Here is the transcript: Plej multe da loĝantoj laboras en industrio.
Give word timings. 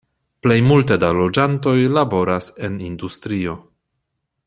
Plej 0.45 0.55
multe 0.67 0.97
da 1.03 1.11
loĝantoj 1.17 1.75
laboras 1.99 2.49
en 2.69 2.81
industrio. 2.91 3.59